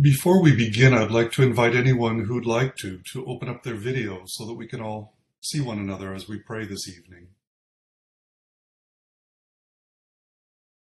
Before 0.00 0.42
we 0.42 0.56
begin, 0.56 0.92
I'd 0.92 1.12
like 1.12 1.30
to 1.32 1.44
invite 1.44 1.76
anyone 1.76 2.24
who'd 2.24 2.46
like 2.46 2.74
to 2.78 2.98
to 3.12 3.24
open 3.26 3.48
up 3.48 3.62
their 3.62 3.76
video 3.76 4.22
so 4.26 4.44
that 4.44 4.54
we 4.54 4.66
can 4.66 4.80
all 4.80 5.16
see 5.40 5.60
one 5.60 5.78
another 5.78 6.12
as 6.12 6.28
we 6.28 6.36
pray 6.36 6.66
this 6.66 6.88
evening. 6.88 7.28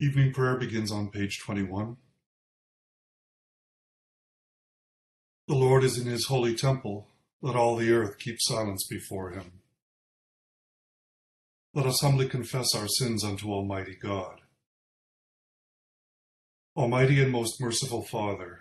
Evening 0.01 0.33
prayer 0.33 0.57
begins 0.57 0.93
on 0.93 1.11
page 1.11 1.41
21. 1.41 1.97
The 5.49 5.55
Lord 5.57 5.83
is 5.83 5.99
in 5.99 6.07
his 6.07 6.27
holy 6.27 6.55
temple. 6.55 7.09
Let 7.43 7.57
all 7.57 7.75
the 7.75 7.91
earth 7.93 8.17
keep 8.17 8.37
silence 8.39 8.87
before 8.89 9.33
him. 9.33 9.55
Let 11.75 11.87
us 11.87 12.01
humbly 12.01 12.29
confess 12.29 12.77
our 12.77 12.87
sins 12.87 13.25
unto 13.25 13.51
Almighty 13.51 13.97
God. 14.01 14.43
Almighty 16.77 17.21
and 17.21 17.33
most 17.33 17.61
merciful 17.61 18.05
Father, 18.05 18.61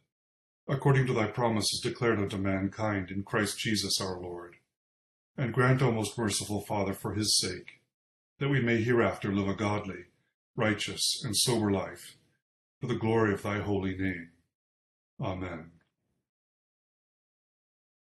according 0.71 1.05
to 1.05 1.13
thy 1.13 1.27
promises 1.27 1.81
declared 1.83 2.17
unto 2.17 2.37
mankind 2.37 3.11
in 3.11 3.23
Christ 3.23 3.59
Jesus 3.59 3.99
our 3.99 4.17
Lord. 4.17 4.55
And 5.37 5.53
grant, 5.53 5.81
O 5.81 5.91
most 5.91 6.17
merciful 6.17 6.61
Father, 6.61 6.93
for 6.93 7.13
his 7.13 7.37
sake, 7.37 7.81
that 8.39 8.49
we 8.49 8.61
may 8.61 8.81
hereafter 8.81 9.33
live 9.33 9.49
a 9.49 9.53
godly, 9.53 10.05
righteous, 10.55 11.21
and 11.25 11.35
sober 11.35 11.71
life, 11.71 12.15
for 12.79 12.87
the 12.87 12.95
glory 12.95 13.33
of 13.33 13.43
thy 13.43 13.59
holy 13.59 13.97
name. 13.97 14.29
Amen. 15.19 15.71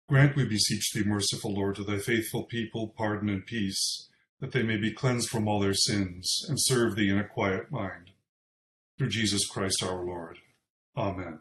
Grant, 0.08 0.36
we 0.36 0.44
beseech 0.44 0.92
thee, 0.92 1.04
merciful 1.04 1.52
Lord, 1.52 1.74
to 1.76 1.84
thy 1.84 1.98
faithful 1.98 2.44
people 2.44 2.94
pardon 2.96 3.28
and 3.28 3.44
peace, 3.44 4.08
that 4.38 4.52
they 4.52 4.62
may 4.62 4.76
be 4.76 4.92
cleansed 4.92 5.28
from 5.28 5.48
all 5.48 5.58
their 5.58 5.74
sins, 5.74 6.46
and 6.48 6.56
serve 6.60 6.94
thee 6.94 7.10
in 7.10 7.18
a 7.18 7.24
quiet 7.24 7.72
mind. 7.72 8.12
Through 8.96 9.08
Jesus 9.08 9.46
Christ 9.48 9.82
our 9.82 10.04
Lord. 10.04 10.38
Amen. 10.96 11.41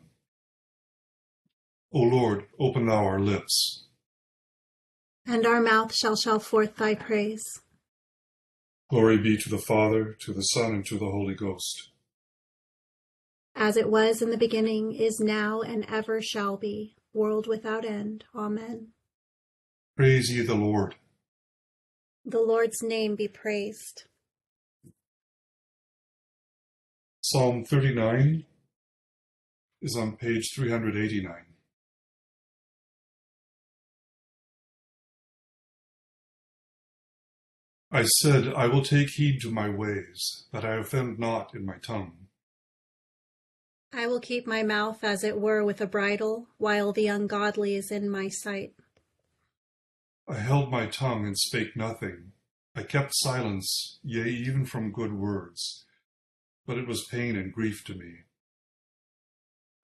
O 1.93 1.99
Lord, 1.99 2.45
open 2.57 2.85
thou 2.85 3.05
our 3.05 3.19
lips. 3.19 3.87
And 5.25 5.45
our 5.45 5.61
mouth 5.61 5.93
shall 5.93 6.15
show 6.15 6.39
forth 6.39 6.77
thy 6.77 6.95
praise. 6.95 7.43
Glory 8.89 9.17
be 9.17 9.37
to 9.37 9.49
the 9.49 9.57
Father, 9.57 10.15
to 10.21 10.33
the 10.33 10.41
Son, 10.41 10.73
and 10.73 10.85
to 10.85 10.97
the 10.97 11.05
Holy 11.05 11.33
Ghost. 11.33 11.91
As 13.55 13.75
it 13.75 13.89
was 13.89 14.21
in 14.21 14.29
the 14.29 14.37
beginning, 14.37 14.93
is 14.93 15.19
now, 15.19 15.61
and 15.61 15.85
ever 15.89 16.21
shall 16.21 16.57
be, 16.57 16.95
world 17.13 17.47
without 17.47 17.85
end. 17.85 18.23
Amen. 18.33 18.89
Praise 19.97 20.31
ye 20.31 20.41
the 20.41 20.55
Lord. 20.55 20.95
The 22.25 22.39
Lord's 22.39 22.81
name 22.81 23.15
be 23.15 23.27
praised. 23.27 24.05
Psalm 27.21 27.65
39 27.65 28.45
is 29.81 29.95
on 29.97 30.15
page 30.15 30.53
389. 30.55 31.50
I 37.93 38.03
said, 38.03 38.53
I 38.53 38.67
will 38.67 38.83
take 38.83 39.09
heed 39.09 39.41
to 39.41 39.51
my 39.51 39.67
ways, 39.69 40.45
that 40.53 40.63
I 40.63 40.75
offend 40.75 41.19
not 41.19 41.53
in 41.53 41.65
my 41.65 41.77
tongue. 41.77 42.27
I 43.91 44.07
will 44.07 44.21
keep 44.21 44.47
my 44.47 44.63
mouth 44.63 45.03
as 45.03 45.25
it 45.25 45.37
were 45.37 45.65
with 45.65 45.81
a 45.81 45.87
bridle, 45.87 46.47
while 46.57 46.93
the 46.93 47.07
ungodly 47.07 47.75
is 47.75 47.91
in 47.91 48.09
my 48.09 48.29
sight. 48.29 48.73
I 50.25 50.35
held 50.35 50.71
my 50.71 50.85
tongue 50.85 51.25
and 51.25 51.37
spake 51.37 51.75
nothing. 51.75 52.31
I 52.73 52.83
kept 52.83 53.11
silence, 53.15 53.99
yea, 54.01 54.29
even 54.29 54.65
from 54.65 54.93
good 54.93 55.11
words. 55.11 55.85
But 56.65 56.77
it 56.77 56.87
was 56.87 57.05
pain 57.11 57.35
and 57.35 57.51
grief 57.51 57.83
to 57.85 57.93
me. 57.93 58.19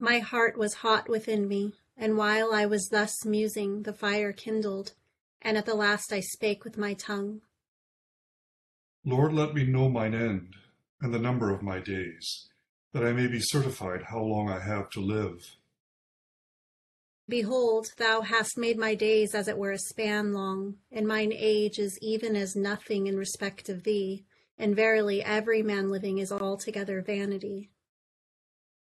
My 0.00 0.20
heart 0.20 0.56
was 0.56 0.74
hot 0.74 1.10
within 1.10 1.46
me, 1.46 1.74
and 1.94 2.16
while 2.16 2.54
I 2.54 2.64
was 2.64 2.88
thus 2.88 3.26
musing, 3.26 3.82
the 3.82 3.92
fire 3.92 4.32
kindled, 4.32 4.92
and 5.42 5.58
at 5.58 5.66
the 5.66 5.74
last 5.74 6.10
I 6.10 6.20
spake 6.20 6.64
with 6.64 6.78
my 6.78 6.94
tongue. 6.94 7.42
Lord, 9.04 9.32
let 9.32 9.54
me 9.54 9.64
know 9.64 9.88
mine 9.88 10.14
end, 10.14 10.54
and 11.00 11.14
the 11.14 11.18
number 11.18 11.52
of 11.54 11.62
my 11.62 11.78
days, 11.78 12.48
that 12.92 13.04
I 13.04 13.12
may 13.12 13.26
be 13.26 13.40
certified 13.40 14.02
how 14.10 14.20
long 14.20 14.50
I 14.50 14.60
have 14.60 14.90
to 14.90 15.00
live. 15.00 15.56
Behold, 17.28 17.88
thou 17.98 18.22
hast 18.22 18.56
made 18.56 18.78
my 18.78 18.94
days 18.94 19.34
as 19.34 19.48
it 19.48 19.58
were 19.58 19.72
a 19.72 19.78
span 19.78 20.32
long, 20.32 20.76
and 20.90 21.06
mine 21.06 21.32
age 21.34 21.78
is 21.78 21.98
even 22.00 22.34
as 22.34 22.56
nothing 22.56 23.06
in 23.06 23.18
respect 23.18 23.68
of 23.68 23.84
thee, 23.84 24.24
and 24.56 24.74
verily 24.74 25.22
every 25.22 25.62
man 25.62 25.90
living 25.90 26.18
is 26.18 26.32
altogether 26.32 27.02
vanity. 27.02 27.70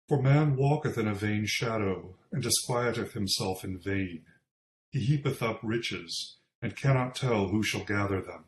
For 0.08 0.20
man 0.20 0.56
walketh 0.56 0.98
in 0.98 1.06
a 1.06 1.14
vain 1.14 1.44
shadow, 1.46 2.16
and 2.32 2.42
disquieteth 2.42 3.12
himself 3.12 3.64
in 3.64 3.78
vain. 3.78 4.24
He 4.90 5.00
heapeth 5.00 5.42
up 5.42 5.60
riches, 5.62 6.38
and 6.60 6.74
cannot 6.74 7.14
tell 7.14 7.48
who 7.48 7.62
shall 7.62 7.84
gather 7.84 8.20
them. 8.20 8.44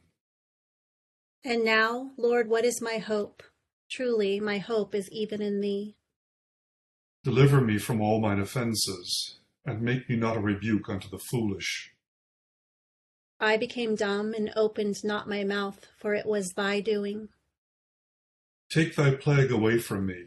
And 1.45 1.63
now, 1.63 2.13
Lord, 2.17 2.49
what 2.49 2.65
is 2.65 2.81
my 2.81 2.97
hope? 2.97 3.43
Truly, 3.91 4.41
my 4.41 4.59
hope 4.59 4.95
is 4.95 5.11
even 5.11 5.43
in 5.43 5.61
thee. 5.61 5.95
Deliver 7.23 7.61
me 7.61 7.79
from 7.79 8.01
all 8.01 8.21
mine 8.21 8.41
offences, 8.41 9.39
and 9.67 9.83
make 9.83 10.09
me 10.09 10.17
not 10.17 10.39
a 10.39 10.41
rebuke 10.41 10.89
unto 10.89 11.09
the 11.09 11.19
foolish. 11.19 11.93
I 13.39 13.59
became 13.59 13.95
dumb 13.95 14.33
and 14.33 14.53
opened 14.57 15.05
not 15.05 15.29
my 15.29 15.45
mouth, 15.45 15.87
for 15.99 16.15
it 16.15 16.27
was 16.27 16.53
thy 16.53 16.81
doing. 16.81 17.29
Take 18.71 18.97
thy 18.97 19.15
plague 19.15 19.51
away 19.51 19.79
from 19.79 20.07
me. 20.07 20.25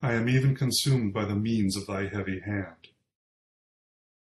I 0.00 0.14
am 0.14 0.28
even 0.28 0.56
consumed 0.56 1.12
by 1.12 1.26
the 1.26 1.34
means 1.34 1.76
of 1.76 1.86
thy 1.86 2.08
heavy 2.08 2.40
hand. 2.40 2.88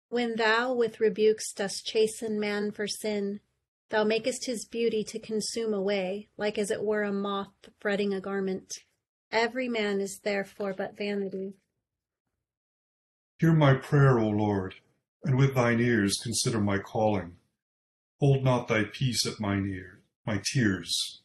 When 0.10 0.36
thou 0.36 0.74
with 0.74 1.00
rebukes 1.00 1.52
dost 1.52 1.86
chasten 1.86 2.40
man 2.40 2.72
for 2.72 2.88
sin, 2.88 3.40
Thou 3.90 4.04
makest 4.04 4.46
his 4.46 4.66
beauty 4.66 5.04
to 5.06 5.20
consume 5.20 5.74
away, 5.74 6.28
like 6.38 6.58
as 6.58 6.72
it 6.72 6.84
were 6.84 7.04
a 7.04 7.14
moth 7.14 7.54
fretting 7.80 8.14
a 8.14 8.20
garment. 8.20 8.74
Every 9.32 9.70
man 9.70 10.02
is 10.02 10.20
therefore 10.24 10.74
but 10.74 10.98
vanity. 10.98 11.56
Hear 13.40 13.54
my 13.54 13.76
prayer, 13.76 14.20
O 14.20 14.28
Lord, 14.28 14.76
and 15.24 15.38
with 15.38 15.56
thine 15.56 15.80
ears 15.80 16.20
consider 16.22 16.60
my 16.60 16.80
calling. 16.80 17.38
Hold 18.20 18.44
not 18.44 18.68
thy 18.68 18.84
peace 18.84 19.26
at 19.26 19.40
mine 19.40 19.70
ear, 19.72 20.02
my 20.26 20.42
tears. 20.44 21.22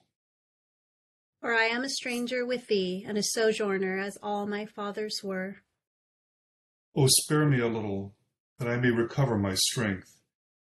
For 1.40 1.54
I 1.54 1.64
am 1.64 1.82
a 1.82 1.88
stranger 1.88 2.46
with 2.46 2.68
thee, 2.68 3.04
and 3.08 3.18
a 3.18 3.22
sojourner 3.22 3.98
as 3.98 4.18
all 4.22 4.46
my 4.46 4.66
fathers 4.66 5.20
were. 5.24 5.62
O 6.94 7.08
spare 7.08 7.46
me 7.46 7.58
a 7.58 7.66
little, 7.66 8.14
that 8.58 8.68
I 8.68 8.76
may 8.76 8.90
recover 8.90 9.36
my 9.36 9.54
strength 9.54 10.21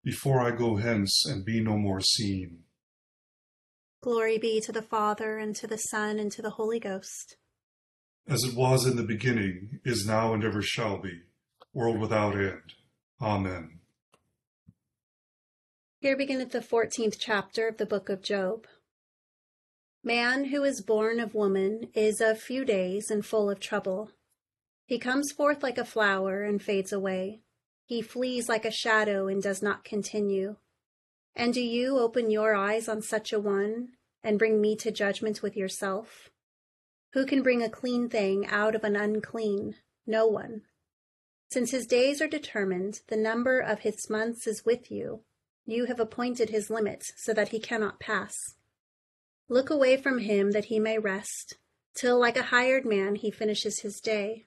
before 0.04 0.40
I 0.40 0.50
go 0.50 0.76
hence 0.76 1.24
and 1.26 1.44
be 1.44 1.60
no 1.60 1.76
more 1.78 2.00
seen. 2.00 2.60
Glory 4.02 4.36
be 4.36 4.60
to 4.60 4.70
the 4.70 4.82
Father, 4.82 5.38
and 5.38 5.56
to 5.56 5.66
the 5.66 5.78
Son, 5.78 6.18
and 6.18 6.30
to 6.32 6.42
the 6.42 6.50
Holy 6.50 6.78
Ghost. 6.78 7.36
As 8.28 8.44
it 8.44 8.54
was 8.54 8.86
in 8.86 8.96
the 8.96 9.02
beginning, 9.02 9.80
is 9.84 10.06
now, 10.06 10.34
and 10.34 10.44
ever 10.44 10.60
shall 10.60 10.98
be, 10.98 11.22
world 11.72 11.98
without 11.98 12.34
end. 12.34 12.74
Amen. 13.20 13.80
Here 16.00 16.18
beginneth 16.18 16.52
the 16.52 16.60
fourteenth 16.60 17.16
chapter 17.18 17.66
of 17.66 17.78
the 17.78 17.86
book 17.86 18.10
of 18.10 18.22
Job. 18.22 18.66
Man 20.02 20.46
who 20.46 20.64
is 20.64 20.82
born 20.82 21.18
of 21.18 21.34
woman 21.34 21.88
is 21.94 22.20
of 22.20 22.38
few 22.38 22.66
days 22.66 23.10
and 23.10 23.24
full 23.24 23.48
of 23.48 23.58
trouble. 23.58 24.10
He 24.84 24.98
comes 24.98 25.32
forth 25.32 25.62
like 25.62 25.78
a 25.78 25.84
flower 25.86 26.42
and 26.42 26.60
fades 26.60 26.92
away. 26.92 27.40
He 27.86 28.00
flees 28.00 28.48
like 28.48 28.64
a 28.64 28.70
shadow 28.70 29.26
and 29.28 29.42
does 29.42 29.62
not 29.62 29.84
continue. 29.84 30.56
And 31.36 31.52
do 31.52 31.60
you 31.60 31.98
open 31.98 32.30
your 32.30 32.54
eyes 32.54 32.88
on 32.88 33.02
such 33.02 33.32
a 33.32 33.40
one 33.40 33.90
and 34.22 34.38
bring 34.38 34.60
me 34.60 34.76
to 34.76 34.90
judgment 34.90 35.42
with 35.42 35.56
yourself? 35.56 36.30
Who 37.12 37.26
can 37.26 37.42
bring 37.42 37.62
a 37.62 37.68
clean 37.68 38.08
thing 38.08 38.46
out 38.46 38.74
of 38.74 38.84
an 38.84 38.96
unclean? 38.96 39.76
No 40.06 40.26
one. 40.26 40.62
Since 41.50 41.70
his 41.70 41.86
days 41.86 42.20
are 42.20 42.28
determined, 42.28 43.00
the 43.08 43.16
number 43.16 43.60
of 43.60 43.80
his 43.80 44.08
months 44.08 44.46
is 44.46 44.64
with 44.64 44.90
you. 44.90 45.20
You 45.66 45.84
have 45.86 46.00
appointed 46.00 46.50
his 46.50 46.70
limit 46.70 47.04
so 47.16 47.32
that 47.32 47.48
he 47.48 47.60
cannot 47.60 48.00
pass. 48.00 48.34
Look 49.48 49.70
away 49.70 49.96
from 49.96 50.18
him 50.18 50.52
that 50.52 50.66
he 50.66 50.80
may 50.80 50.98
rest, 50.98 51.56
till 51.94 52.18
like 52.18 52.36
a 52.36 52.44
hired 52.44 52.84
man 52.84 53.14
he 53.14 53.30
finishes 53.30 53.80
his 53.80 54.00
day. 54.00 54.46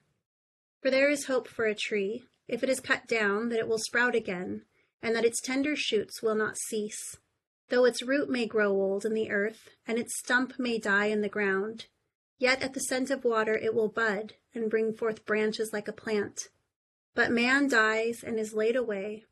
For 0.82 0.90
there 0.90 1.08
is 1.08 1.26
hope 1.26 1.48
for 1.48 1.64
a 1.66 1.74
tree, 1.74 2.24
if 2.48 2.62
it 2.62 2.68
is 2.68 2.80
cut 2.80 3.06
down, 3.06 3.50
that 3.50 3.58
it 3.58 3.68
will 3.68 3.78
sprout 3.78 4.14
again, 4.14 4.62
and 5.02 5.14
that 5.14 5.24
its 5.24 5.40
tender 5.40 5.76
shoots 5.76 6.22
will 6.22 6.34
not 6.34 6.58
cease. 6.58 7.16
Though 7.68 7.84
its 7.84 8.02
root 8.02 8.30
may 8.30 8.46
grow 8.46 8.70
old 8.70 9.04
in 9.04 9.12
the 9.12 9.30
earth, 9.30 9.68
and 9.86 9.98
its 9.98 10.18
stump 10.18 10.58
may 10.58 10.78
die 10.78 11.06
in 11.06 11.20
the 11.20 11.28
ground, 11.28 11.86
yet 12.38 12.62
at 12.62 12.72
the 12.72 12.80
scent 12.80 13.10
of 13.10 13.24
water 13.24 13.54
it 13.54 13.74
will 13.74 13.88
bud 13.88 14.34
and 14.54 14.70
bring 14.70 14.94
forth 14.94 15.26
branches 15.26 15.70
like 15.72 15.86
a 15.86 15.92
plant. 15.92 16.48
But 17.14 17.30
man 17.30 17.68
dies 17.68 18.22
and 18.24 18.38
is 18.38 18.54
laid 18.54 18.76
away. 18.76 19.24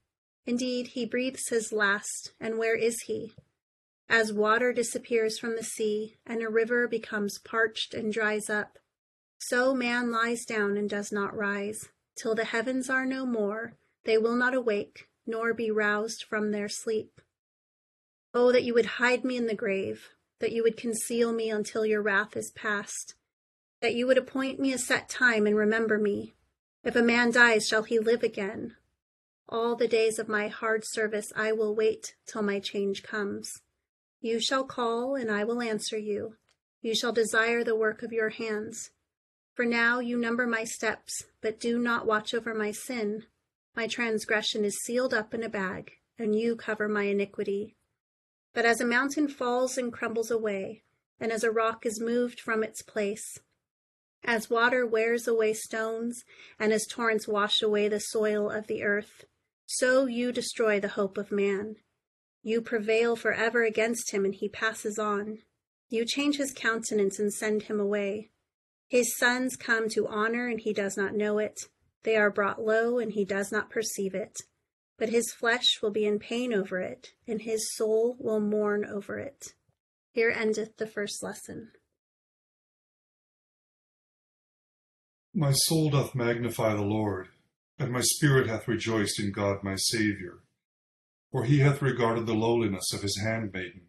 Indeed, 0.44 0.88
he 0.88 1.06
breathes 1.06 1.48
his 1.48 1.72
last, 1.72 2.34
and 2.38 2.58
where 2.58 2.76
is 2.76 3.00
he? 3.06 3.34
As 4.08 4.32
water 4.32 4.72
disappears 4.72 5.38
from 5.38 5.56
the 5.56 5.64
sea, 5.64 6.16
and 6.24 6.42
a 6.42 6.48
river 6.48 6.86
becomes 6.86 7.38
parched 7.38 7.94
and 7.94 8.12
dries 8.12 8.48
up, 8.48 8.78
so 9.38 9.74
man 9.74 10.10
lies 10.12 10.44
down 10.44 10.76
and 10.76 10.88
does 10.88 11.10
not 11.10 11.36
rise. 11.36 11.88
Till 12.16 12.34
the 12.34 12.44
heavens 12.44 12.88
are 12.88 13.04
no 13.04 13.26
more, 13.26 13.74
they 14.04 14.16
will 14.16 14.34
not 14.34 14.54
awake, 14.54 15.08
nor 15.26 15.52
be 15.52 15.70
roused 15.70 16.24
from 16.24 16.50
their 16.50 16.68
sleep. 16.68 17.20
Oh, 18.32 18.52
that 18.52 18.64
you 18.64 18.74
would 18.74 18.86
hide 18.86 19.24
me 19.24 19.36
in 19.36 19.46
the 19.46 19.54
grave, 19.54 20.08
that 20.40 20.52
you 20.52 20.62
would 20.62 20.76
conceal 20.76 21.32
me 21.32 21.50
until 21.50 21.84
your 21.84 22.02
wrath 22.02 22.36
is 22.36 22.50
past, 22.50 23.14
that 23.80 23.94
you 23.94 24.06
would 24.06 24.18
appoint 24.18 24.58
me 24.58 24.72
a 24.72 24.78
set 24.78 25.08
time 25.08 25.46
and 25.46 25.56
remember 25.56 25.98
me. 25.98 26.34
If 26.82 26.96
a 26.96 27.02
man 27.02 27.32
dies, 27.32 27.66
shall 27.66 27.82
he 27.82 27.98
live 27.98 28.22
again? 28.22 28.76
All 29.48 29.76
the 29.76 29.88
days 29.88 30.18
of 30.18 30.28
my 30.28 30.48
hard 30.48 30.84
service 30.84 31.32
I 31.36 31.52
will 31.52 31.74
wait 31.74 32.14
till 32.26 32.42
my 32.42 32.60
change 32.60 33.02
comes. 33.02 33.62
You 34.20 34.40
shall 34.40 34.64
call, 34.64 35.14
and 35.14 35.30
I 35.30 35.44
will 35.44 35.60
answer 35.60 35.98
you. 35.98 36.36
You 36.80 36.94
shall 36.94 37.12
desire 37.12 37.62
the 37.62 37.76
work 37.76 38.02
of 38.02 38.12
your 38.12 38.30
hands. 38.30 38.90
For 39.56 39.64
now 39.64 40.00
you 40.00 40.18
number 40.18 40.46
my 40.46 40.64
steps, 40.64 41.24
but 41.40 41.58
do 41.58 41.78
not 41.78 42.06
watch 42.06 42.34
over 42.34 42.52
my 42.52 42.72
sin. 42.72 43.24
My 43.74 43.86
transgression 43.86 44.66
is 44.66 44.82
sealed 44.84 45.14
up 45.14 45.32
in 45.32 45.42
a 45.42 45.48
bag, 45.48 45.92
and 46.18 46.38
you 46.38 46.56
cover 46.56 46.90
my 46.90 47.04
iniquity. 47.04 47.74
But 48.52 48.66
as 48.66 48.82
a 48.82 48.86
mountain 48.86 49.28
falls 49.28 49.78
and 49.78 49.90
crumbles 49.90 50.30
away, 50.30 50.82
and 51.18 51.32
as 51.32 51.42
a 51.42 51.50
rock 51.50 51.86
is 51.86 52.02
moved 52.02 52.38
from 52.38 52.62
its 52.62 52.82
place, 52.82 53.38
as 54.22 54.50
water 54.50 54.86
wears 54.86 55.26
away 55.26 55.54
stones, 55.54 56.22
and 56.58 56.70
as 56.70 56.86
torrents 56.86 57.26
wash 57.26 57.62
away 57.62 57.88
the 57.88 57.98
soil 57.98 58.50
of 58.50 58.66
the 58.66 58.82
earth, 58.82 59.24
so 59.64 60.04
you 60.04 60.32
destroy 60.32 60.78
the 60.78 60.88
hope 60.88 61.16
of 61.16 61.32
man. 61.32 61.76
You 62.42 62.60
prevail 62.60 63.16
forever 63.16 63.64
against 63.64 64.10
him, 64.10 64.26
and 64.26 64.34
he 64.34 64.50
passes 64.50 64.98
on. 64.98 65.38
You 65.88 66.04
change 66.04 66.36
his 66.36 66.52
countenance 66.52 67.18
and 67.18 67.32
send 67.32 67.62
him 67.62 67.80
away. 67.80 68.32
His 68.88 69.16
sons 69.16 69.56
come 69.56 69.88
to 69.90 70.06
honor, 70.06 70.46
and 70.46 70.60
he 70.60 70.72
does 70.72 70.96
not 70.96 71.14
know 71.14 71.38
it. 71.38 71.58
They 72.04 72.16
are 72.16 72.30
brought 72.30 72.62
low, 72.62 72.98
and 72.98 73.12
he 73.12 73.24
does 73.24 73.50
not 73.50 73.70
perceive 73.70 74.14
it. 74.14 74.38
But 74.98 75.08
his 75.08 75.32
flesh 75.32 75.80
will 75.82 75.90
be 75.90 76.06
in 76.06 76.18
pain 76.18 76.54
over 76.54 76.78
it, 76.80 77.08
and 77.26 77.42
his 77.42 77.74
soul 77.74 78.16
will 78.18 78.40
mourn 78.40 78.84
over 78.84 79.18
it. 79.18 79.54
Here 80.12 80.30
endeth 80.30 80.76
the 80.78 80.86
first 80.86 81.22
lesson. 81.22 81.72
My 85.34 85.52
soul 85.52 85.90
doth 85.90 86.14
magnify 86.14 86.74
the 86.74 86.82
Lord, 86.82 87.28
and 87.78 87.92
my 87.92 88.00
spirit 88.00 88.46
hath 88.46 88.68
rejoiced 88.68 89.20
in 89.20 89.32
God 89.32 89.62
my 89.62 89.74
Saviour. 89.76 90.38
For 91.30 91.44
he 91.44 91.58
hath 91.58 91.82
regarded 91.82 92.24
the 92.24 92.34
lowliness 92.34 92.94
of 92.94 93.02
his 93.02 93.20
handmaiden. 93.22 93.88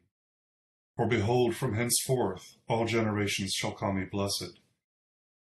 For 0.97 1.07
behold, 1.07 1.55
from 1.55 1.75
henceforth 1.75 2.57
all 2.67 2.85
generations 2.85 3.53
shall 3.53 3.71
call 3.71 3.93
me 3.93 4.03
blessed. 4.11 4.59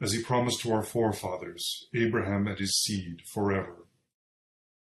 as 0.00 0.12
he 0.12 0.22
promised 0.22 0.60
to 0.60 0.72
our 0.72 0.82
forefathers, 0.82 1.86
Abraham 1.94 2.46
and 2.46 2.58
his 2.58 2.80
seed, 2.80 3.22
forever. 3.32 3.86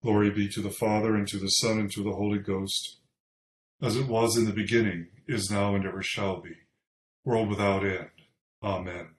Glory 0.03 0.31
be 0.31 0.49
to 0.49 0.63
the 0.63 0.71
Father, 0.71 1.15
and 1.15 1.29
to 1.29 1.39
the 1.39 1.49
Son, 1.49 1.79
and 1.79 1.93
to 1.93 2.03
the 2.03 2.13
Holy 2.13 2.39
Ghost, 2.39 2.99
as 3.83 3.97
it 3.97 4.07
was 4.07 4.37
in 4.37 4.45
the 4.45 4.53
beginning, 4.53 5.09
is 5.27 5.51
now, 5.51 5.75
and 5.75 5.85
ever 5.87 6.03
shall 6.03 6.41
be, 6.41 6.55
world 7.25 7.49
without 7.49 7.85
end. 7.85 8.11
Amen. 8.63 9.11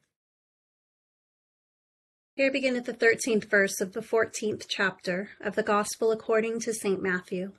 Here 2.36 2.52
beginneth 2.52 2.86
the 2.86 2.94
thirteenth 2.94 3.50
verse 3.50 3.82
of 3.82 3.94
the 3.94 4.02
fourteenth 4.02 4.68
chapter 4.68 5.30
of 5.42 5.56
the 5.56 5.64
Gospel 5.64 6.12
according 6.12 6.60
to 6.62 6.74
St. 6.74 7.02
Matthew. 7.02 7.54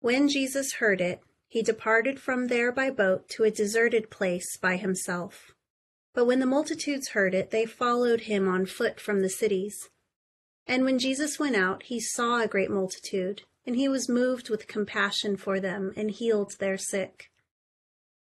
When 0.00 0.28
Jesus 0.28 0.74
heard 0.74 1.00
it, 1.00 1.20
he 1.46 1.62
departed 1.62 2.20
from 2.20 2.48
there 2.48 2.72
by 2.72 2.90
boat 2.90 3.28
to 3.30 3.44
a 3.44 3.50
deserted 3.50 4.10
place 4.10 4.56
by 4.58 4.76
himself. 4.76 5.52
But 6.14 6.24
when 6.24 6.40
the 6.40 6.46
multitudes 6.46 7.08
heard 7.08 7.34
it, 7.34 7.50
they 7.50 7.66
followed 7.66 8.22
him 8.22 8.48
on 8.48 8.66
foot 8.66 8.98
from 9.00 9.20
the 9.20 9.28
cities. 9.28 9.90
And 10.66 10.84
when 10.84 10.98
Jesus 10.98 11.38
went 11.38 11.56
out, 11.56 11.84
he 11.84 12.00
saw 12.00 12.40
a 12.40 12.48
great 12.48 12.70
multitude, 12.70 13.42
and 13.66 13.76
he 13.76 13.88
was 13.88 14.08
moved 14.08 14.50
with 14.50 14.66
compassion 14.66 15.36
for 15.36 15.60
them, 15.60 15.92
and 15.96 16.10
healed 16.10 16.52
their 16.58 16.76
sick. 16.76 17.30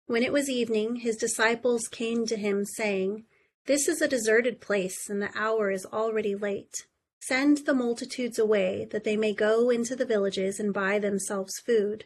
When 0.07 0.21
it 0.21 0.31
was 0.31 0.49
evening, 0.49 0.97
his 0.97 1.17
disciples 1.17 1.87
came 1.87 2.27
to 2.27 2.35
him, 2.35 2.65
saying, 2.65 3.25
This 3.65 3.87
is 3.87 4.01
a 4.01 4.07
deserted 4.07 4.61
place, 4.61 5.09
and 5.09 5.21
the 5.21 5.31
hour 5.35 5.71
is 5.71 5.85
already 5.85 6.35
late. 6.35 6.85
Send 7.19 7.65
the 7.65 7.73
multitudes 7.73 8.37
away, 8.37 8.87
that 8.91 9.03
they 9.03 9.17
may 9.17 9.33
go 9.33 9.71
into 9.71 9.95
the 9.95 10.05
villages 10.05 10.59
and 10.59 10.71
buy 10.71 10.99
themselves 10.99 11.59
food. 11.65 12.05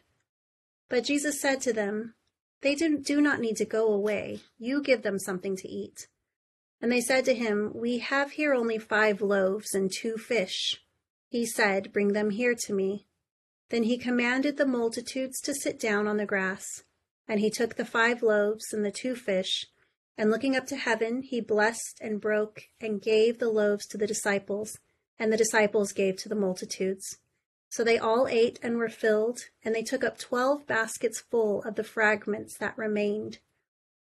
But 0.88 1.04
Jesus 1.04 1.42
said 1.42 1.60
to 1.62 1.74
them, 1.74 2.16
They 2.62 2.76
do 2.76 3.22
not 3.22 3.40
need 3.40 3.58
to 3.58 3.66
go 3.66 3.92
away. 3.92 4.42
You 4.58 4.82
give 4.82 5.02
them 5.02 5.18
something 5.18 5.56
to 5.58 5.68
eat. 5.68 6.08
And 6.82 6.92
they 6.92 7.02
said 7.02 7.26
to 7.26 7.34
him, 7.34 7.72
We 7.74 8.00
have 8.00 8.32
here 8.32 8.54
only 8.54 8.78
five 8.78 9.22
loaves 9.22 9.74
and 9.74 9.92
two 9.92 10.18
fish. 10.18 10.82
He 11.30 11.46
said, 11.46 11.94
Bring 11.94 12.14
them 12.14 12.32
here 12.32 12.56
to 12.56 12.74
me. 12.74 13.06
Then 13.70 13.84
he 13.84 13.98
commanded 13.98 14.58
the 14.58 14.66
multitudes 14.66 15.40
to 15.42 15.54
sit 15.54 15.80
down 15.80 16.08
on 16.08 16.18
the 16.18 16.26
grass. 16.26 16.84
And 17.28 17.40
he 17.40 17.50
took 17.50 17.76
the 17.76 17.86
five 17.86 18.24
loaves 18.24 18.74
and 18.74 18.84
the 18.84 18.92
two 18.92 19.16
fish, 19.16 19.68
and 20.20 20.30
looking 20.30 20.54
up 20.54 20.66
to 20.68 20.76
heaven, 20.76 21.22
he 21.22 21.40
blessed 21.40 22.00
and 22.02 22.20
broke 22.20 22.64
and 22.82 23.02
gave 23.02 23.40
the 23.40 23.50
loaves 23.50 23.86
to 23.88 23.98
the 23.98 24.06
disciples, 24.06 24.78
and 25.18 25.32
the 25.32 25.38
disciples 25.38 25.94
gave 25.94 26.18
to 26.18 26.28
the 26.28 26.36
multitudes. 26.36 27.20
So 27.70 27.84
they 27.84 28.00
all 28.00 28.28
ate 28.28 28.60
and 28.64 28.78
were 28.78 28.90
filled, 28.90 29.40
and 29.64 29.76
they 29.76 29.84
took 29.84 30.04
up 30.04 30.18
twelve 30.18 30.66
baskets 30.66 31.22
full 31.22 31.62
of 31.64 31.76
the 31.76 31.84
fragments 31.84 32.58
that 32.58 32.78
remained. 32.78 33.38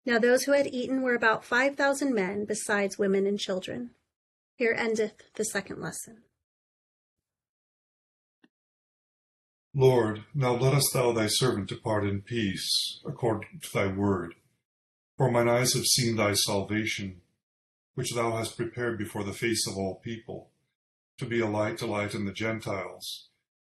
Now 0.06 0.18
those 0.18 0.44
who 0.44 0.52
had 0.52 0.66
eaten 0.66 1.02
were 1.02 1.14
about 1.14 1.44
five 1.44 1.76
thousand 1.76 2.14
men, 2.14 2.44
besides 2.46 2.98
women 2.98 3.26
and 3.26 3.38
children. 3.38 3.90
Here 4.56 4.74
endeth 4.76 5.20
the 5.34 5.44
second 5.44 5.80
lesson. 5.80 6.22
Lord, 9.74 10.24
now 10.34 10.54
lettest 10.54 10.92
thou 10.92 11.12
thy 11.12 11.26
servant 11.28 11.68
depart 11.68 12.04
in 12.04 12.20
peace, 12.20 13.00
according 13.06 13.60
to 13.62 13.72
thy 13.72 13.86
word. 13.86 14.34
For 15.16 15.30
mine 15.30 15.48
eyes 15.48 15.74
have 15.74 15.86
seen 15.86 16.16
thy 16.16 16.34
salvation, 16.34 17.20
which 17.94 18.12
thou 18.14 18.36
hast 18.36 18.56
prepared 18.56 18.98
before 18.98 19.24
the 19.24 19.32
face 19.32 19.66
of 19.66 19.76
all 19.76 20.00
people, 20.02 20.50
to 21.18 21.26
be 21.26 21.40
a 21.40 21.46
light 21.46 21.78
to 21.78 21.86
lighten 21.86 22.24
the 22.24 22.32
Gentiles, 22.32 23.28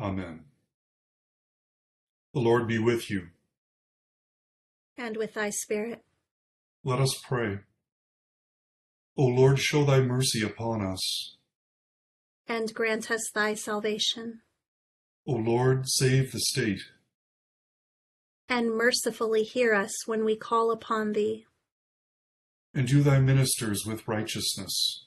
Amen. 0.00 0.44
The 2.34 2.40
Lord 2.40 2.68
be 2.68 2.78
with 2.78 3.10
you. 3.10 3.28
And 4.98 5.16
with 5.16 5.34
thy 5.34 5.50
spirit. 5.50 6.02
Let 6.84 7.00
us 7.00 7.18
pray. 7.26 7.60
O 9.16 9.24
Lord, 9.24 9.58
show 9.58 9.84
thy 9.84 10.00
mercy 10.00 10.42
upon 10.42 10.84
us. 10.84 11.36
And 12.46 12.72
grant 12.74 13.10
us 13.10 13.30
thy 13.34 13.54
salvation. 13.54 14.42
O 15.26 15.32
Lord, 15.32 15.88
save 15.88 16.32
the 16.32 16.40
state. 16.40 16.82
And 18.48 18.76
mercifully 18.76 19.42
hear 19.42 19.74
us 19.74 20.06
when 20.06 20.24
we 20.24 20.36
call 20.36 20.70
upon 20.70 21.12
thee. 21.12 21.46
And 22.74 22.86
do 22.86 23.02
thy 23.02 23.18
ministers 23.18 23.84
with 23.86 24.06
righteousness. 24.06 25.06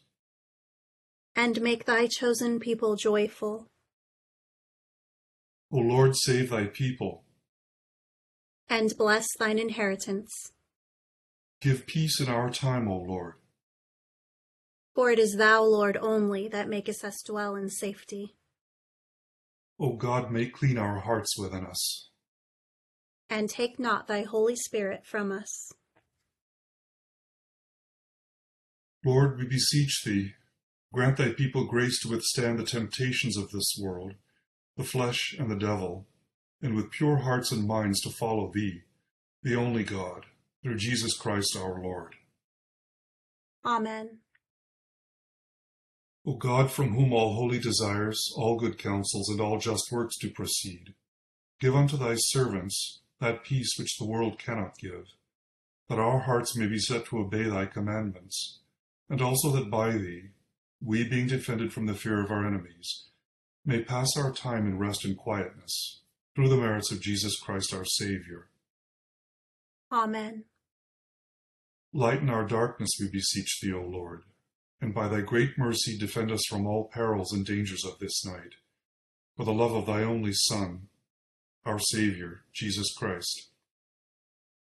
And 1.35 1.61
make 1.61 1.85
thy 1.85 2.07
chosen 2.07 2.59
people 2.59 2.95
joyful. 2.95 3.67
O 5.71 5.77
Lord, 5.77 6.15
save 6.15 6.49
thy 6.49 6.65
people. 6.65 7.23
And 8.67 8.91
bless 8.97 9.27
thine 9.37 9.59
inheritance. 9.59 10.51
Give 11.61 11.85
peace 11.85 12.19
in 12.19 12.27
our 12.27 12.49
time, 12.49 12.87
O 12.87 12.97
Lord. 12.97 13.35
For 14.95 15.11
it 15.11 15.19
is 15.19 15.35
thou, 15.35 15.63
Lord, 15.63 15.97
only 15.97 16.47
that 16.47 16.67
makest 16.67 17.03
us 17.03 17.21
dwell 17.23 17.55
in 17.55 17.69
safety. 17.69 18.35
O 19.79 19.93
God, 19.93 20.31
make 20.31 20.53
clean 20.53 20.77
our 20.77 20.99
hearts 20.99 21.37
within 21.37 21.65
us. 21.65 22.09
And 23.29 23.49
take 23.49 23.79
not 23.79 24.07
thy 24.07 24.23
Holy 24.23 24.55
Spirit 24.55 25.05
from 25.05 25.31
us. 25.31 25.71
Lord, 29.05 29.37
we 29.37 29.47
beseech 29.47 30.03
thee, 30.03 30.31
grant 30.91 31.17
thy 31.17 31.29
people 31.29 31.65
grace 31.65 32.01
to 32.01 32.09
withstand 32.09 32.59
the 32.59 32.65
temptations 32.65 33.37
of 33.37 33.51
this 33.51 33.77
world, 33.79 34.15
the 34.79 34.85
flesh 34.85 35.35
and 35.37 35.51
the 35.51 35.57
devil, 35.57 36.07
and 36.61 36.73
with 36.73 36.89
pure 36.89 37.17
hearts 37.17 37.51
and 37.51 37.67
minds 37.67 37.99
to 37.99 38.09
follow 38.09 38.49
thee, 38.49 38.83
the 39.43 39.53
only 39.53 39.83
God, 39.83 40.25
through 40.63 40.77
Jesus 40.77 41.17
Christ 41.17 41.57
our 41.57 41.81
Lord. 41.83 42.15
Amen. 43.65 44.19
O 46.25 46.35
God, 46.35 46.71
from 46.71 46.95
whom 46.95 47.11
all 47.11 47.33
holy 47.33 47.59
desires, 47.59 48.33
all 48.37 48.57
good 48.57 48.77
counsels, 48.77 49.27
and 49.27 49.41
all 49.41 49.59
just 49.59 49.91
works 49.91 50.17
do 50.17 50.29
proceed, 50.29 50.93
give 51.59 51.75
unto 51.75 51.97
thy 51.97 52.15
servants 52.15 53.01
that 53.19 53.43
peace 53.43 53.73
which 53.77 53.97
the 53.97 54.07
world 54.07 54.39
cannot 54.39 54.77
give, 54.77 55.07
that 55.89 55.99
our 55.99 56.19
hearts 56.19 56.55
may 56.55 56.67
be 56.67 56.79
set 56.79 57.03
to 57.07 57.19
obey 57.19 57.43
thy 57.43 57.65
commandments, 57.65 58.59
and 59.09 59.21
also 59.21 59.51
that 59.51 59.69
by 59.69 59.91
thee, 59.91 60.29
we 60.81 61.03
being 61.03 61.27
defended 61.27 61.73
from 61.73 61.85
the 61.85 61.93
fear 61.93 62.23
of 62.23 62.31
our 62.31 62.47
enemies, 62.47 63.09
may 63.65 63.83
pass 63.83 64.17
our 64.17 64.31
time 64.31 64.65
in 64.67 64.79
rest 64.79 65.05
and 65.05 65.17
quietness, 65.17 66.01
through 66.35 66.49
the 66.49 66.57
merits 66.57 66.91
of 66.91 67.01
Jesus 67.01 67.39
Christ 67.39 67.73
our 67.73 67.85
Saviour. 67.85 68.49
Amen. 69.91 70.45
Lighten 71.93 72.29
our 72.29 72.45
darkness, 72.45 72.91
we 72.99 73.09
beseech 73.09 73.59
thee, 73.61 73.73
O 73.73 73.81
Lord 73.81 74.23
and 74.81 74.93
by 74.93 75.07
thy 75.07 75.21
great 75.21 75.57
mercy 75.57 75.97
defend 75.97 76.31
us 76.31 76.45
from 76.47 76.65
all 76.65 76.85
perils 76.85 77.33
and 77.33 77.45
dangers 77.45 77.83
of 77.85 77.99
this 77.99 78.25
night. 78.25 78.55
For 79.35 79.45
the 79.45 79.53
love 79.53 79.73
of 79.73 79.85
thy 79.85 80.03
only 80.03 80.33
Son, 80.33 80.87
our 81.65 81.79
Saviour, 81.79 82.43
Jesus 82.53 82.93
Christ. 82.97 83.49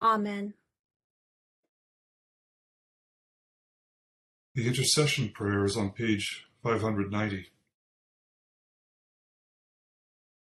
Amen. 0.02 0.54
The 4.56 4.68
intercession 4.68 5.30
prayer 5.30 5.64
is 5.66 5.78
on 5.78 5.92
page 5.92 6.48
590. 6.64 7.50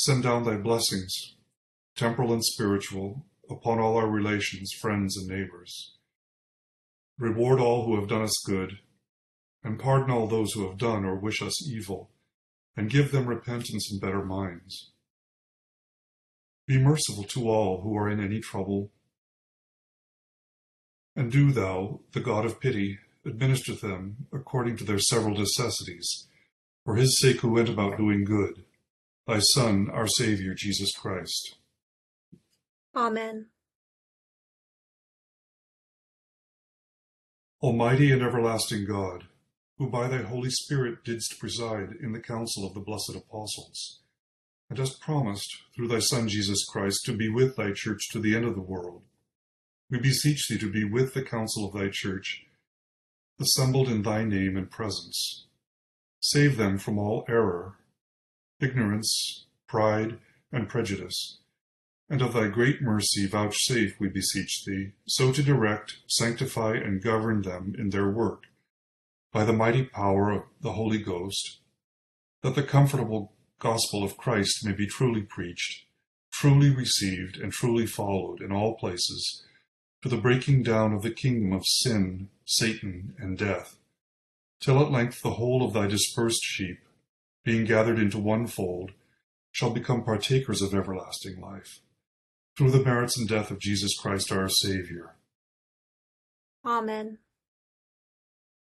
Send 0.00 0.22
down 0.22 0.44
thy 0.44 0.56
blessings, 0.56 1.34
temporal 1.94 2.32
and 2.32 2.42
spiritual, 2.42 3.26
upon 3.50 3.78
all 3.78 3.98
our 3.98 4.08
relations, 4.08 4.72
friends, 4.80 5.14
and 5.14 5.28
neighbors 5.28 5.92
Reward 7.18 7.60
all 7.60 7.84
who 7.84 8.00
have 8.00 8.08
done 8.08 8.22
us 8.22 8.34
good, 8.46 8.78
and 9.62 9.78
pardon 9.78 10.10
all 10.10 10.26
those 10.26 10.54
who 10.54 10.66
have 10.66 10.78
done 10.78 11.04
or 11.04 11.16
wish 11.16 11.42
us 11.42 11.68
evil, 11.68 12.08
and 12.74 12.88
give 12.88 13.12
them 13.12 13.26
repentance 13.26 13.92
and 13.92 14.00
better 14.00 14.24
minds. 14.24 14.92
Be 16.66 16.78
merciful 16.78 17.24
to 17.24 17.50
all 17.50 17.82
who 17.82 17.94
are 17.94 18.08
in 18.08 18.24
any 18.24 18.40
trouble. 18.40 18.90
And 21.14 21.30
do 21.30 21.52
thou, 21.52 22.00
the 22.12 22.20
God 22.20 22.46
of 22.46 22.58
pity, 22.58 22.98
administer 23.26 23.74
them 23.74 24.28
according 24.32 24.78
to 24.78 24.84
their 24.84 24.98
several 24.98 25.36
necessities, 25.36 26.26
for 26.86 26.96
his 26.96 27.20
sake 27.20 27.42
who 27.42 27.52
went 27.52 27.68
about 27.68 27.98
doing 27.98 28.24
good, 28.24 28.64
thy 29.30 29.38
Son, 29.38 29.88
our 29.92 30.08
Saviour, 30.08 30.54
Jesus 30.54 30.90
Christ. 30.92 31.54
Amen. 32.96 33.46
Almighty 37.62 38.10
and 38.10 38.22
everlasting 38.22 38.86
God, 38.86 39.28
who 39.78 39.88
by 39.88 40.08
thy 40.08 40.22
Holy 40.22 40.50
Spirit 40.50 41.04
didst 41.04 41.38
preside 41.38 41.90
in 42.02 42.10
the 42.10 42.18
council 42.18 42.66
of 42.66 42.74
the 42.74 42.80
blessed 42.80 43.14
apostles, 43.14 44.00
and 44.68 44.80
hast 44.80 45.00
promised, 45.00 45.58
through 45.76 45.86
thy 45.86 46.00
Son 46.00 46.26
Jesus 46.26 46.66
Christ, 46.68 47.04
to 47.04 47.16
be 47.16 47.28
with 47.28 47.54
thy 47.54 47.70
church 47.72 48.08
to 48.10 48.18
the 48.18 48.34
end 48.34 48.44
of 48.44 48.56
the 48.56 48.60
world, 48.60 49.02
we 49.90 50.00
beseech 50.00 50.48
thee 50.48 50.58
to 50.58 50.72
be 50.72 50.82
with 50.82 51.14
the 51.14 51.22
council 51.22 51.68
of 51.68 51.74
thy 51.74 51.88
church, 51.88 52.46
assembled 53.40 53.88
in 53.88 54.02
thy 54.02 54.24
name 54.24 54.56
and 54.56 54.72
presence. 54.72 55.46
Save 56.18 56.56
them 56.56 56.78
from 56.78 56.98
all 56.98 57.24
error, 57.28 57.76
ignorance, 58.60 59.46
pride, 59.66 60.18
and 60.52 60.68
prejudice. 60.68 61.38
And 62.08 62.22
of 62.22 62.32
thy 62.32 62.48
great 62.48 62.82
mercy 62.82 63.26
vouchsafe, 63.26 63.94
we 64.00 64.08
beseech 64.08 64.64
thee, 64.64 64.92
so 65.06 65.32
to 65.32 65.42
direct, 65.42 65.98
sanctify, 66.08 66.74
and 66.74 67.02
govern 67.02 67.42
them 67.42 67.74
in 67.78 67.90
their 67.90 68.10
work, 68.10 68.44
by 69.32 69.44
the 69.44 69.52
mighty 69.52 69.84
power 69.84 70.32
of 70.32 70.42
the 70.60 70.72
Holy 70.72 70.98
Ghost, 70.98 71.60
that 72.42 72.56
the 72.56 72.64
comfortable 72.64 73.32
gospel 73.60 74.02
of 74.02 74.16
Christ 74.16 74.64
may 74.64 74.72
be 74.72 74.86
truly 74.86 75.22
preached, 75.22 75.84
truly 76.32 76.70
received, 76.70 77.36
and 77.36 77.52
truly 77.52 77.86
followed 77.86 78.40
in 78.40 78.50
all 78.50 78.74
places, 78.74 79.44
to 80.02 80.08
the 80.08 80.16
breaking 80.16 80.62
down 80.62 80.92
of 80.92 81.02
the 81.02 81.10
kingdom 81.10 81.52
of 81.52 81.62
sin, 81.64 82.28
Satan, 82.44 83.14
and 83.18 83.38
death, 83.38 83.76
till 84.60 84.80
at 84.80 84.90
length 84.90 85.22
the 85.22 85.34
whole 85.34 85.64
of 85.64 85.74
thy 85.74 85.86
dispersed 85.86 86.42
sheep, 86.42 86.80
being 87.44 87.64
gathered 87.64 87.98
into 87.98 88.18
one 88.18 88.46
fold, 88.46 88.92
shall 89.52 89.70
become 89.70 90.04
partakers 90.04 90.62
of 90.62 90.74
everlasting 90.74 91.40
life 91.40 91.80
through 92.56 92.70
the 92.70 92.84
merits 92.84 93.18
and 93.18 93.28
death 93.28 93.50
of 93.50 93.60
Jesus 93.60 93.96
Christ 93.98 94.30
our 94.30 94.48
Savior. 94.48 95.16
Amen. 96.64 97.18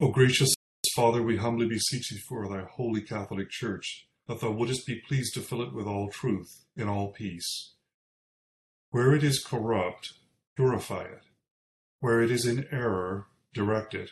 O 0.01 0.09
gracious 0.09 0.55
Father, 0.95 1.23
we 1.23 1.39
humbly 1.39 1.67
beseech 1.67 2.11
thee 2.11 2.21
for 2.29 2.49
thy 2.49 2.63
holy 2.63 3.03
Catholic 3.03 3.51
Church, 3.51 4.07
that 4.29 4.41
thou 4.41 4.53
wouldest 4.53 4.87
be 4.87 5.03
pleased 5.09 5.35
to 5.35 5.41
fill 5.41 5.61
it 5.63 5.75
with 5.75 5.87
all 5.87 6.09
truth, 6.09 6.65
in 6.77 6.89
all 6.89 7.13
peace. 7.13 7.75
Where 8.91 9.13
it 9.13 9.25
is 9.25 9.43
corrupt, 9.43 10.13
purify 10.57 11.03
it. 11.03 11.23
Where 11.99 12.23
it 12.23 12.31
is 12.31 12.47
in 12.47 12.67
error, 12.71 13.27
direct 13.53 13.93
it. 13.93 14.11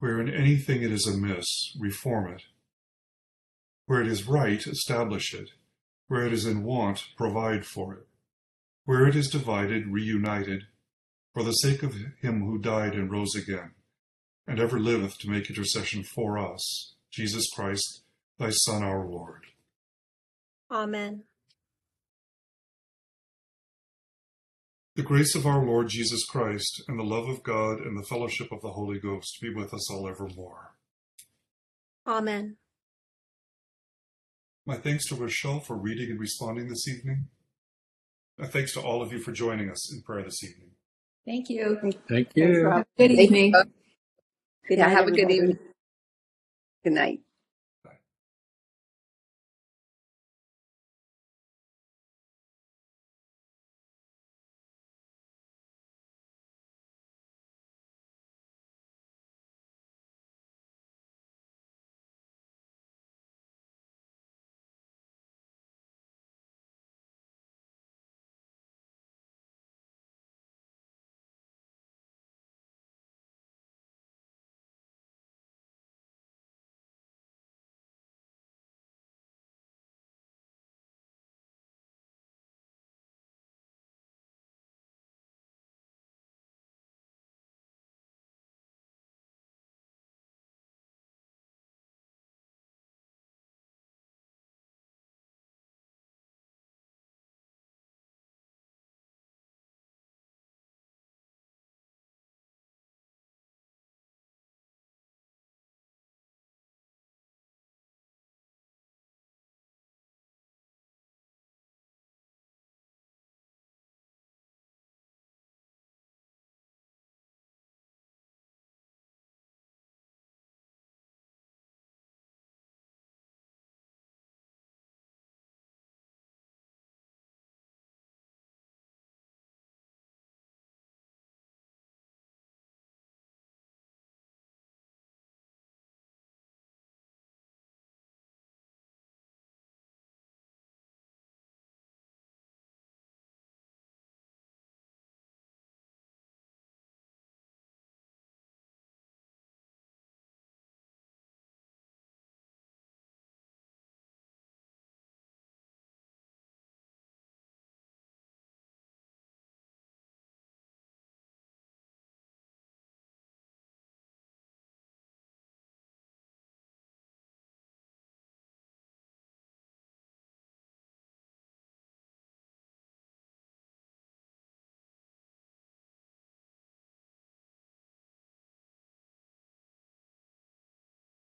Where 0.00 0.20
in 0.20 0.28
anything 0.28 0.82
it 0.82 0.92
is 0.92 1.06
amiss, 1.06 1.74
reform 1.80 2.34
it. 2.34 2.42
Where 3.92 4.00
it 4.00 4.08
is 4.08 4.26
right, 4.26 4.66
establish 4.66 5.34
it. 5.34 5.50
Where 6.08 6.26
it 6.26 6.32
is 6.32 6.46
in 6.46 6.64
want, 6.64 7.08
provide 7.14 7.66
for 7.66 7.92
it. 7.92 8.06
Where 8.86 9.06
it 9.06 9.14
is 9.14 9.28
divided, 9.28 9.88
reunited, 9.88 10.62
for 11.34 11.42
the 11.42 11.52
sake 11.52 11.82
of 11.82 11.94
him 12.22 12.42
who 12.42 12.56
died 12.56 12.94
and 12.94 13.10
rose 13.10 13.34
again, 13.34 13.72
and 14.46 14.58
ever 14.58 14.80
liveth 14.80 15.18
to 15.18 15.28
make 15.28 15.50
intercession 15.50 16.04
for 16.04 16.38
us, 16.38 16.94
Jesus 17.10 17.50
Christ, 17.54 18.00
thy 18.38 18.48
Son, 18.48 18.82
our 18.82 19.06
Lord. 19.06 19.42
Amen. 20.70 21.24
The 24.96 25.02
grace 25.02 25.34
of 25.34 25.46
our 25.46 25.62
Lord 25.62 25.90
Jesus 25.90 26.24
Christ, 26.24 26.82
and 26.88 26.98
the 26.98 27.04
love 27.04 27.28
of 27.28 27.42
God, 27.42 27.80
and 27.80 27.98
the 27.98 28.08
fellowship 28.08 28.50
of 28.52 28.62
the 28.62 28.72
Holy 28.72 28.98
Ghost 28.98 29.36
be 29.42 29.52
with 29.52 29.74
us 29.74 29.92
all 29.92 30.08
evermore. 30.08 30.76
Amen. 32.06 32.56
My 34.64 34.76
thanks 34.76 35.06
to 35.08 35.16
Rochelle 35.16 35.60
for 35.60 35.76
reading 35.76 36.10
and 36.10 36.20
responding 36.20 36.68
this 36.68 36.86
evening. 36.86 37.26
My 38.38 38.46
thanks 38.46 38.72
to 38.74 38.80
all 38.80 39.02
of 39.02 39.12
you 39.12 39.18
for 39.18 39.32
joining 39.32 39.70
us 39.70 39.92
in 39.92 40.02
prayer 40.02 40.22
this 40.24 40.42
evening. 40.44 40.70
Thank 41.26 41.50
you. 41.50 41.78
Thank 41.80 41.96
Thanks, 42.08 42.32
you. 42.36 42.62
Rob. 42.62 42.86
Good 42.96 43.08
Thank 43.10 43.20
evening. 43.20 43.52
you. 43.54 43.62
Good 44.68 44.78
night, 44.78 44.90
have 44.90 45.06
a 45.08 45.10
good 45.10 45.20
everybody. 45.20 45.34
evening. 45.34 45.58
Good 46.84 46.92
night. 46.92 47.20